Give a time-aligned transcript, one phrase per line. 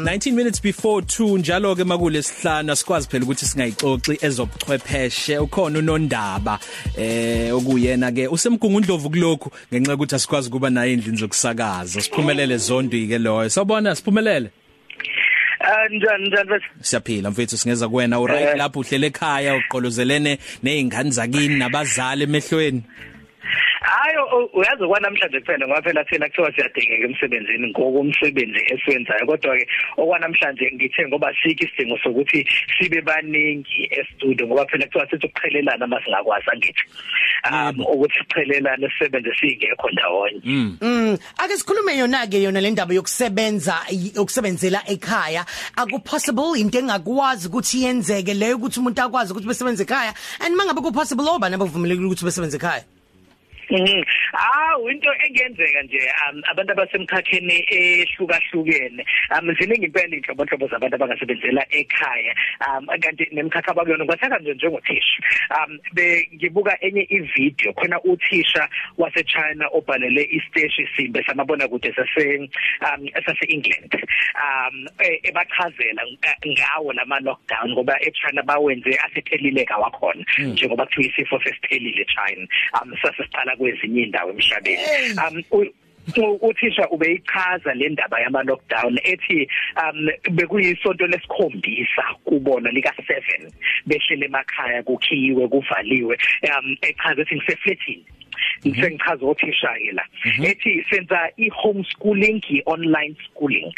[0.00, 5.38] 19 minutes before 2 njalo ke makule sihlanu asikwazi phela ukuthi singayixoxi ezobuchwepheshe.
[5.38, 6.58] Ukhona unondaba
[6.96, 12.00] eh okuyena ke usemgungundlovu kulokhu ngenxa ukuthi asikwazi kuba nayo indlini zokusakaza.
[12.00, 13.48] Siphumelele zondi ke loyo.
[13.48, 14.50] Sabona siphumelele?
[15.90, 18.20] Njani njani bese siyaphila mfethu singeza kuwena.
[18.20, 22.82] Uright lapho uhlele ekhaya uqolozelene nezingane zakini nabazali emehlweni.
[24.52, 29.26] Uyazi kwanamhlanje kuphela ngoba phela thina kuthiwa siyadingeka emsebenzini ngokomsebenzi esiwenzayo.
[29.26, 29.66] Kodwa ke
[29.96, 32.46] okwanamhlanje ngithe ngoba siki isidingo sokuthi
[32.78, 36.84] sibe baningi e-studio ngoba phela kuthiwa sithi ukuqhelelana masingakwazi angithi.
[37.50, 40.40] Um ukuthi siqhelelane sisebenze singekho ndawonye.
[40.44, 41.18] Mm.
[41.38, 45.44] Ake sikhulume yona ke yona le ndaba yokusebenza yokusebenzela ekhaya.
[45.76, 50.14] Aku possible into engakwazi ukuthi yenzeke leyo ukuthi umuntu akwazi ukuthi besebenze ekhaya?
[50.40, 52.84] And mangabe ku possible oba nabavumelekile ukuthi besebenze ekhaya?
[53.70, 54.02] Mhm.
[54.32, 59.04] Ah, into engenzeka nje um abantu abasemkhakheni ehlukahlukene.
[59.34, 62.34] Um ziningi impela inhlobonhlobo zabantu abangasebenzela ekhaya.
[62.68, 65.22] Um kanti nemkhakha abakuyona ngathatha nje njengothisha.
[65.50, 68.68] Um bengibuka enye ivideo khona uthisha
[68.98, 73.94] wase China obhalele isteshi simbe samabona kude sase um sase England.
[74.34, 74.86] Um
[75.22, 76.02] ebachazela
[76.46, 82.46] ngawo lama lockdown ngoba eChina bawenze asiphelile kawakhona njengoba kuthiwa isifo sesiphelile eChina.
[82.82, 84.82] Um sasesiqala kwezinye indawo emhlabeni.
[85.28, 85.70] Um
[86.40, 93.50] uthisha ubeyichaza le ndaba yama lockdown ethi um bekuyisonto lesikhombisa kubona lika 7
[93.86, 96.18] behlele emakhaya kukhiwe kuvaliwe.
[96.44, 98.04] Um echaza ethi ngisefletini
[98.66, 100.04] ngisengichaza othisha ke la
[100.48, 103.72] ethi senza i-homeschooling i-online schooling.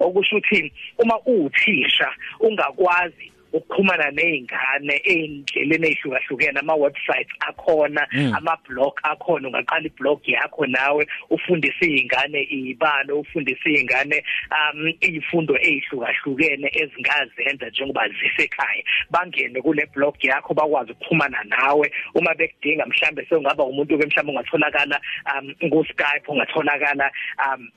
[0.00, 2.08] Okusho ukuthi uma uwuthisha
[2.40, 11.06] ungakwazi ukuxhumana nezingane endleleni ezihlukahlukene ama websites akhona ama blog akhona ungaqala iblog yakho nawe
[11.30, 18.82] ufundise izingane izibalo ufundise izingane um izifundo ezihlukahlukene ezingazenza njengoba zisekhaya.
[19.10, 21.92] Bangene kule blog yakho bakwazi ukuxhumana nawe.
[22.14, 25.00] Uma bekudinga mhlambe sengaba umuntu ke mhlambe ungatholakala
[25.32, 27.10] um ku Skype ungatholakala
[27.46, 27.68] um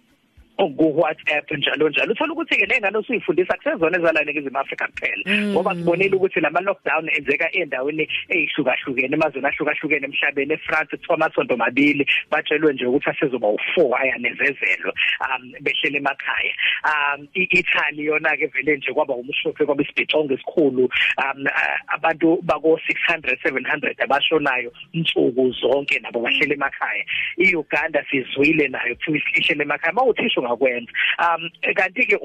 [0.68, 2.12] ku WhatsApp njalo njalo.
[2.12, 5.24] Uthola ukuthi ke lengane usuyifundisa kusezona ezala nekezimo Africa kuphela.
[5.54, 12.06] Ngoba sibonile ukuthi lama lockdown enzeka endaweni ezihlukahlukene emazweni ahlukahlukene emhlabeni eFrance kuthiwa amasonto mabili
[12.32, 14.94] batshelwe nje ukuthi asezoba u4 ayanezezelo
[15.24, 16.54] um behlele emakhaya.
[16.90, 20.90] Um iItaly yona ke vele nje kwaba umshophe kwaba isibhicongo esikhulu.
[21.18, 21.46] Um
[21.88, 27.06] abantu bako 600 700 abashonayo insuku zonke nabo bahlele emakhaya.
[27.38, 29.94] iUganda sizwile nayo kuthiwa ihlele emakhaya.
[29.94, 32.16] Mawuthisho ungakwenza um kanti ke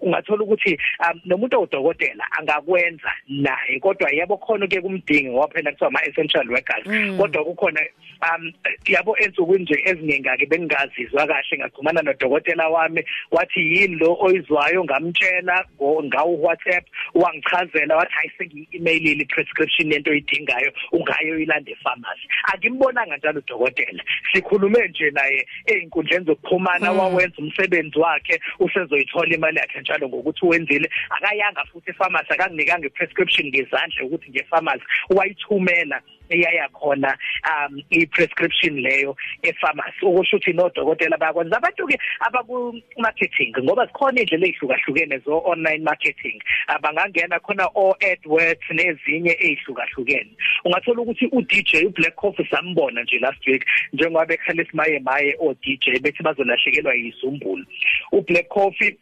[0.00, 5.88] ungathola ukuthi um nomuntu odokotela angakwenza naye kodwa yebo khona ke kumdingi ngoba phela kuthiwa
[5.88, 6.84] ama essential workers
[7.16, 7.80] kodwa kukhona
[8.22, 8.52] um
[8.86, 15.64] yabo ensukwini nje ezingengake bengingazizwa kahle ngaxhumana nodokotela wami wathi yini lo oyizwayo ngamtshela
[16.04, 16.84] ngawo WhatsApp
[17.14, 24.02] wangichazela wathi ayisengi-emailile prescription yento oyidingayo ungayo ilande pharmacy akimbonanga njalo udokotela.
[24.32, 27.65] Sikhulume nje naye einkundleni zokuxhumana wawenza umsebenzi
[28.00, 30.90] wakhe usezoyithola imali yakhe njalo ngokuthi wenzile.
[31.10, 36.00] Akayanga futhi epharmacy akanginikanga iprescription ngezandla ukuthi ngepharmacy wayithumela.
[36.30, 37.16] Eyaya khona
[37.50, 40.06] um i-prescription leyo epharmacy.
[40.06, 41.56] Okusho ukuthi nodokotela bayakwenza.
[41.56, 48.66] Abantu ke abaku marketing ngoba sikhona indlela ezihlukahlukene zo online marketing abangangena khona o AdWords
[48.70, 50.30] nezinye ezihlukahlukene
[50.64, 55.54] ungathola ukuthi u DJ uBlack Coffee sambona nje last week njengoba bekhalisa maye maye o
[55.54, 57.64] DJ bethi bazolahlekelwa yizumbulo
[58.12, 58.96] uBlack Coffee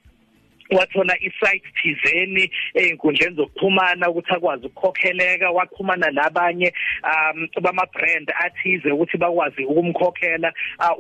[0.71, 9.19] wathola isite thizeni einkundleni zokuxhumana ukuthi akwazi ukukhokheleka waxhumana nabanye um bama brand athize ukuthi
[9.19, 10.53] bakwazi ukumkhokhela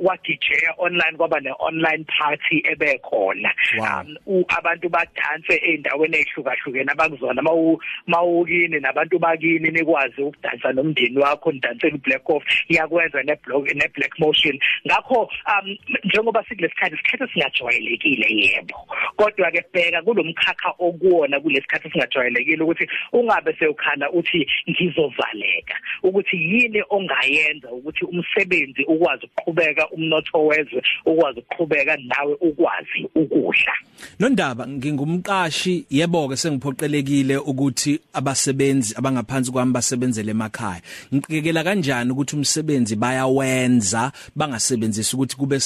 [0.02, 0.46] wa DJ
[0.78, 3.50] online kwaba ne online party ebekhona.
[3.78, 11.94] Um abantu badanse eindaweni ezihlukahlukene abakuzona mawu mawukini nabantu bakini nikwazi ukudansa nomndeni wakho nidansela
[11.94, 14.58] uBlack Coffee iyakwenza neblog neBlack Motion.
[14.86, 18.88] Ngakho um njengoba sikulesikhathi isikhathi singajwayelekile yebo.
[19.16, 27.68] Kodwa ke bheka kulomkhakha okuwona kulesikhathi singajwayelekile ukuthi ungabe sewukhala uthi ngizovaleka ukuthi yini ongayenza
[27.72, 33.74] ukuthi umsebenzi ukwazi ukuqhubeka umnotho wezwe ukwazi ukuqhubeka nawe ukwazi ukudla.
[34.18, 40.82] Nondaba ngingumqashi yebo ke sengiphoqelekile ukuthi abasebenzi abangaphansi kwami basebenzele emakhaya.
[41.14, 45.58] Ngiqikela kanjani ukuthi umsebenzi bayawenza bangasebenzisi ukuthi kube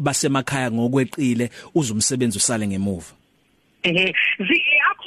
[0.00, 3.19] basemakhaya ngokweqile uze umsebenzi usale ngemuva?
[3.84, 4.12] Mhm.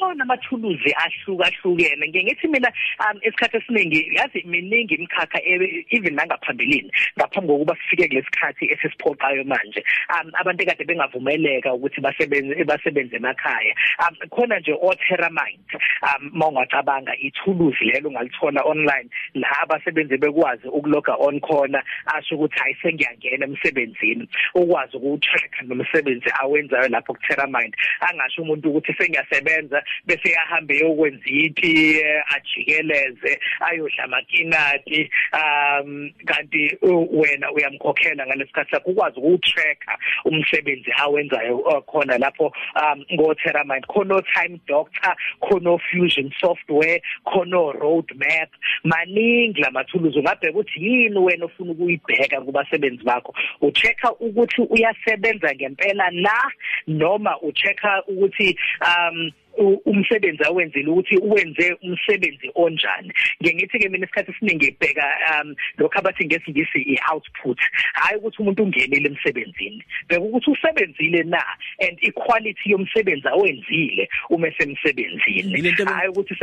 [0.03, 2.07] Akhona amathuluzi ahlukahlukene.
[2.07, 8.07] Ngeke ngithi mina um esikhathi esiningi yazi miningi imkhakha e- even nangaphambilini ngaphambi kokuba sifike
[8.07, 9.83] kulesikhathi esisiphoqayo manje.
[10.11, 13.73] Um abantu kade bengavumeleka ukuthi basebenze basebenze emakhaya.
[14.03, 15.71] Um khona nje oTerramind
[16.03, 22.75] um mawungacabanga ithuluzi lelo ungalithola online la abasebenzi bekwazi ukuloga on khona asho ukuthi hayi
[22.81, 31.25] sengiyangena emsebenzini ukwazi ukutrack nomsebenzi awenzayo lapho kuTerramind angasho umuntu ukuthi sengiyasebenza bese yahambe yokwenza
[31.25, 32.03] ithi
[32.35, 36.77] ajikeleze ayodla makinati um kanti
[37.11, 44.59] wena uyamkhokhela ngalesikhathi sakho ukwazi ukutracker umsebenzi awenzayo khona lapho um ngo Terramind khona time
[44.67, 48.49] doctor khona fusion software khona road map
[48.83, 53.33] maningi lamathuluzi ungabheka ukuthi yini wena ofuna ukuyibheka kubasebenzi bakho.
[53.61, 56.51] Uchecka ukuthi uyasebenza ngempela la
[56.87, 63.11] noma uchecka ukuthi um umsebenzi awenzile ukuthi uwenze umsebenzi onjani.
[63.43, 67.59] Ngiyithi ke mina isikhathi esiningi ebheka um lokho abathi ngesingisi i-output.
[67.93, 69.83] Hayi ukuthi umuntu ungenile emsebenzini.
[70.09, 71.43] Beka ukuthi usebenzile na
[71.79, 75.71] and equality yomsebenzi awenzile uma esemsebenzini.
[75.85, 76.33] Hayi ukuthi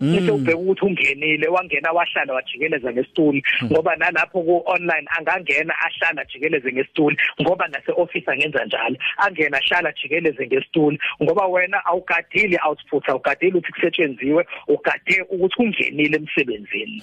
[0.00, 3.42] bese ubheka ukuthi ungenile wangena wahlala wajikeleza ngesituli.
[3.64, 7.16] Ngoba nalapho ku online angangena ahlala jikeleze ngesituli.
[7.40, 8.96] Ngoba nase office angenza njalo.
[9.16, 10.98] Angena ahlala jikeleze ngesituli.
[11.22, 17.02] Ngoba wena awugadili output awugadili ukuthi kusetshenzwe ugade ukuthi ungenile emsebenzini.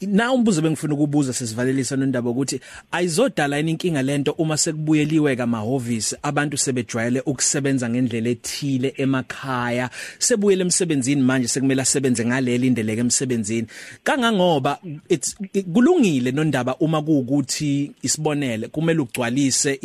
[0.00, 2.60] Na umbuzo bengifuna ukubuza sesivalelisa nondaba ukuthi
[2.90, 6.16] ayizodala inkinga lento uma sekubuyeliwe kamahhovisi?
[6.22, 13.66] Abantu sebejwayele ukusebenza ngendlela ethile emakhaya sebuyele emsebenzini manje sekumele asebenze ngaleli indeleke emsebenzini.
[14.04, 15.36] Kangangoba it's
[15.72, 19.80] kulungile nondaba uma kuukuthi isibonele kumele ugcwalise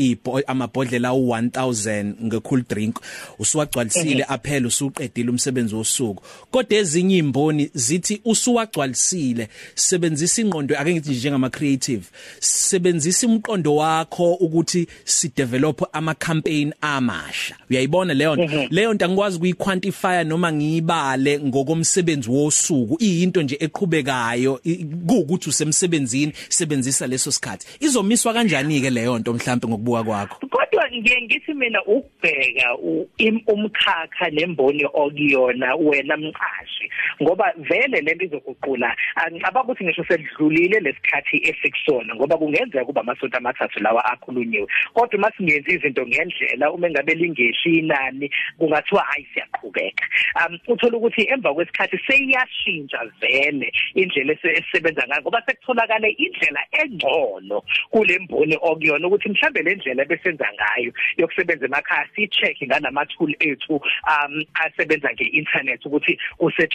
[0.47, 2.99] amabhodlela u1000 ngecool drink
[3.39, 6.23] usuwagcwalisile aphela usuqedile umsebenzi wosuku.
[6.51, 12.05] Kodwa ezinye imboni zithi usuwagcwalisile sebenzisa ingqondo ake ngithi njengama creative
[12.39, 17.55] sebenzisa umqondo wakho ukuthi si develop ama campaign amasha.
[17.69, 18.67] Uyayibona leyo nto?
[18.69, 22.97] Leyo nto angikwazi ukuyiquantify noma ngiyibale ngokomsebenzi wosuku.
[22.99, 24.61] Iyinto nje eqhubekayo
[25.07, 27.67] kuukuthi usemsebenzini sebenzisa leso sikhathi.
[27.79, 30.47] Izomiswa kanjani ke leyo nto mhlawumbe ngokubuka kwakho?
[30.47, 32.77] Kodwa ngiye ngithi mina ukubheka
[33.47, 36.78] umkhakha nemboni okuyona wena mqashi.
[37.21, 38.95] Ngoba vele lento izoguqula
[39.31, 44.67] ngicabanga ukuthi ngisho sedlulile lesikhathi esikusona ngoba kungenzeka kuba amasonto amathathu lawa akhulunyiwe.
[44.93, 50.05] Kodwa uma singenza izinto ngendlela uma ngabe lingeshi inani kungathiwa hayi siyaqhubeka.
[50.35, 58.57] Um uthola ukuthi emva kwesikhathi seyiyashintsha vele indlela esebenza ngayo ngoba sekutholakala indlela engcono kulemboni
[58.61, 64.43] okuyona ukuthi mhlambe le ndlela besenza ngayo yokusebenza emakhaya si check nganama tool ethu um
[64.53, 66.17] asebenza ngeinternet ukuthi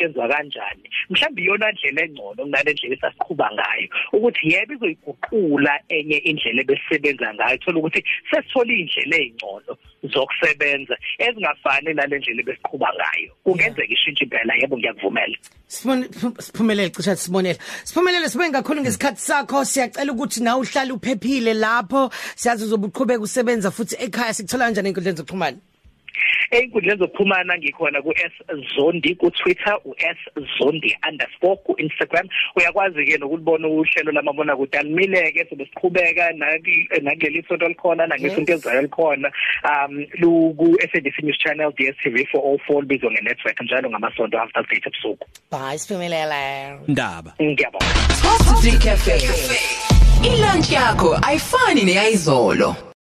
[0.05, 0.91] kusetshenzwa kanjani?
[1.11, 7.59] Mhlambe iyona ndlela engcono kunale ndlela esasiqhuba ngayo ukuthi yebo izoyiguqula enye indlela ebesebenza ngayo.
[7.59, 9.73] Thola ukuthi sesithola indlela ezingcono
[10.13, 13.33] zokusebenza ezingafani nale ndlela ebesiqhuba ngayo.
[13.45, 15.37] Kungenzeka ishintshe impela yebo ngiyakuvumela.
[15.67, 19.65] Siphumelele cisha sibonela siphumelele sibe ngakhulu ngesikhathi sakho.
[19.65, 22.11] Siyacela ukuthi nawe uhlale uphephile lapho.
[22.37, 25.74] Siyazi uzobuqhubeka usebenza futhi ekhaya sikuthola kanjani inkundleni zokuxhumana?
[26.57, 28.33] Einkundleni zokuxhumana ngikhona ku S
[28.77, 30.17] Zondi ku Twitter u S
[30.59, 36.33] Zondi underscore ku Instagram uyakwazi ke nokulibona uhlelo lamabona kude alimileke sebesiqhubeka
[37.03, 39.31] nakuleli sonto likhona nangesonto ezayo likhona.
[39.65, 40.07] Um
[40.57, 45.27] ku SABC News Channel DSTV 404 bizwa nge network njalo ngamasonto after 8 ebusuku.
[45.51, 46.79] Bye siphumelele.
[46.89, 47.35] Ndaba.
[47.43, 47.87] Ngiyabonga.
[48.23, 49.19] Coffee Cafe.
[50.25, 52.77] Ilunch yakho ayifani neyizolo